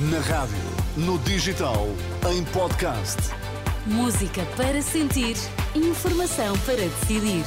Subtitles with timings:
[0.00, 0.56] Na rádio,
[0.96, 1.88] no digital,
[2.30, 3.16] em podcast.
[3.84, 5.34] Música para sentir,
[5.74, 7.44] informação para decidir.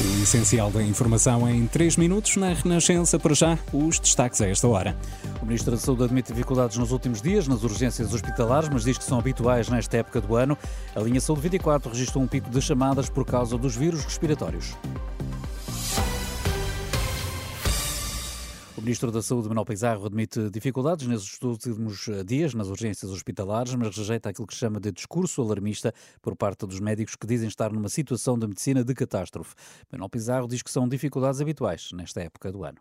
[0.00, 3.18] O essencial da informação em 3 minutos na Renascença.
[3.18, 4.96] Para já, os destaques a esta hora.
[5.42, 9.04] O Ministro da Saúde admite dificuldades nos últimos dias nas urgências hospitalares, mas diz que
[9.04, 10.56] são habituais nesta época do ano.
[10.96, 14.74] A linha Saúde 24 registrou um pico de chamadas por causa dos vírus respiratórios.
[18.82, 23.96] O Ministro da Saúde, Manuel Pizarro, admite dificuldades nesses últimos dias nas urgências hospitalares, mas
[23.96, 27.88] rejeita aquilo que chama de discurso alarmista por parte dos médicos que dizem estar numa
[27.88, 29.54] situação de medicina de catástrofe.
[29.92, 32.78] Manuel Pizarro diz que são dificuldades habituais nesta época do ano.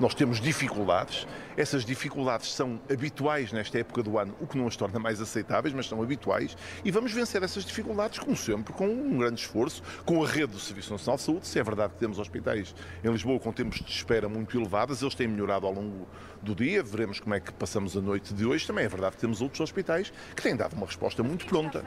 [0.00, 1.24] Nós temos dificuldades,
[1.56, 5.72] essas dificuldades são habituais nesta época do ano, o que não as torna mais aceitáveis,
[5.72, 10.24] mas são habituais, e vamos vencer essas dificuldades, como sempre, com um grande esforço, com
[10.24, 11.46] a rede do Serviço Nacional de Saúde.
[11.46, 15.14] Se é verdade que temos hospitais em Lisboa com tempos de espera muito elevados, eles
[15.14, 16.08] têm melhorado ao longo
[16.42, 18.66] do dia, veremos como é que passamos a noite de hoje.
[18.66, 21.84] Também é verdade que temos outros hospitais que têm dado uma resposta muito pronta.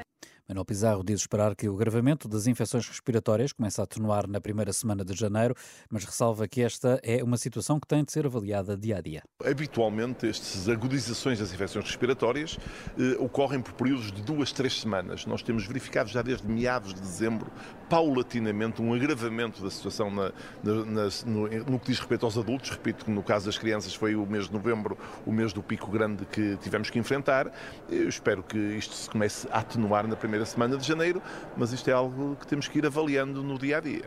[0.50, 4.72] Manuel Pizarro diz esperar que o agravamento das infecções respiratórias comece a atenuar na primeira
[4.72, 5.54] semana de janeiro,
[5.90, 9.24] mas ressalva que esta é uma situação que tem de ser avaliada dia a dia.
[9.44, 12.58] Habitualmente, estas agudizações das infecções respiratórias
[12.98, 15.26] eh, ocorrem por períodos de duas, três semanas.
[15.26, 17.52] Nós temos verificado já desde meados de dezembro,
[17.90, 20.32] paulatinamente, um agravamento da situação na,
[20.64, 22.70] na, na, no, no, que diz respeito aos adultos.
[22.70, 25.92] Repito que no caso das crianças foi o mês de novembro, o mês do pico
[25.92, 27.52] grande que tivemos que enfrentar.
[27.90, 31.22] Eu espero que isto se comece a atenuar na primeira primeira semana de janeiro,
[31.56, 34.06] mas isto é algo que temos que ir avaliando no dia a dia.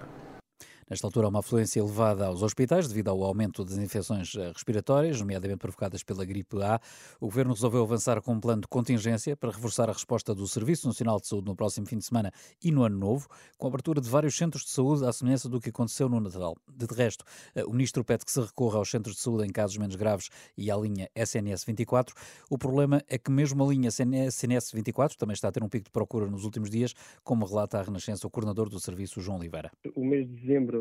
[0.91, 5.21] Nesta altura, há uma afluência elevada aos hospitais devido ao aumento das infecções eh, respiratórias,
[5.21, 6.81] nomeadamente provocadas pela gripe A.
[7.21, 10.89] O Governo resolveu avançar com um plano de contingência para reforçar a resposta do Serviço
[10.89, 14.01] Nacional de Saúde no próximo fim de semana e no Ano Novo, com a abertura
[14.01, 16.57] de vários centros de saúde à semelhança do que aconteceu no Natal.
[16.69, 19.77] De resto, eh, o Ministro pede que se recorra aos centros de saúde em casos
[19.77, 22.17] menos graves e à linha SNS 24.
[22.51, 25.85] O problema é que mesmo a linha SNS 24 também está a ter um pico
[25.85, 29.71] de procura nos últimos dias, como relata a Renascença o coordenador do serviço, João Oliveira.
[29.95, 30.80] O mês de dezembro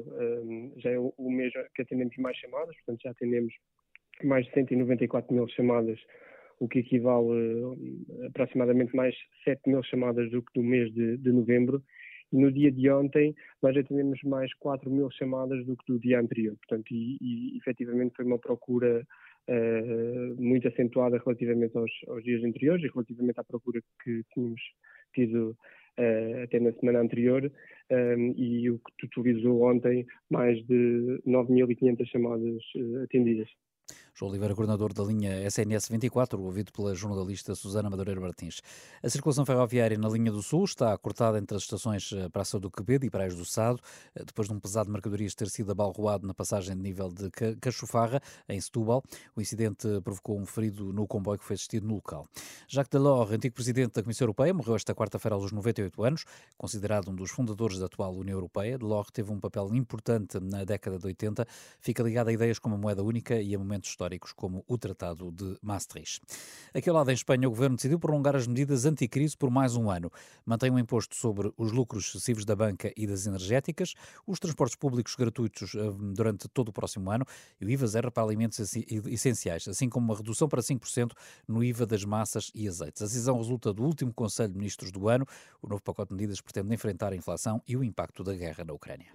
[0.78, 3.54] já é o, mês que atendemos mais chamadas, portanto já atendemos
[4.24, 6.00] mais de 194 mil chamadas,
[6.60, 7.76] o que equivale
[8.24, 11.82] a aproximadamente mais 7 mil chamadas do que do mês de, de novembro.
[12.32, 16.20] E no dia de ontem nós atendemos mais 4 mil chamadas do que do dia
[16.20, 16.56] anterior.
[16.58, 19.06] Portanto, e, e efetivamente foi uma procura
[19.48, 24.62] uh, muito acentuada relativamente aos, aos, dias anteriores e relativamente à procura que tínhamos
[25.14, 25.58] tido
[26.44, 27.52] até na semana anterior
[27.92, 33.50] um, e o que totalizou ontem mais de 9.500 chamadas uh, atendidas.
[34.20, 38.62] João Oliveira, coordenador da linha SNS 24, ouvido pela jornalista Susana Madureira Martins.
[39.02, 42.70] A circulação ferroviária na linha do Sul está cortada entre as estações eh, Praça do
[42.70, 43.80] Quevedo e Praias do Sado,
[44.14, 47.32] eh, depois de um pesado de mercadorias ter sido abalroado na passagem de nível de
[47.62, 49.02] Cachofarra, em Setúbal.
[49.38, 52.28] O incidente provocou um ferido no comboio que foi assistido no local.
[52.68, 56.26] Jacques Delors, antigo presidente da Comissão Europeia, morreu esta quarta-feira aos 98 anos.
[56.58, 61.00] Considerado um dos fundadores da atual União Europeia, Delors teve um papel importante na década
[61.00, 61.48] de 80,
[61.80, 64.78] fica ligado a ideias como a moeda única e a momentos históricos históricos, como o
[64.78, 66.22] Tratado de Maastricht.
[66.74, 70.12] Aqui lado em Espanha, o governo decidiu prolongar as medidas anticrise por mais um ano.
[70.46, 73.94] Mantém um imposto sobre os lucros excessivos da banca e das energéticas,
[74.26, 77.26] os transportes públicos gratuitos eh, durante todo o próximo ano
[77.62, 81.12] e o IVA zero para alimentos essenciais, assim como uma redução para 5%
[81.48, 83.02] no IVA das massas e azeites.
[83.02, 85.26] A decisão resulta do último Conselho de Ministros do ano.
[85.62, 88.74] O novo pacote de medidas pretende enfrentar a inflação e o impacto da guerra na
[88.74, 89.08] Ucrânia.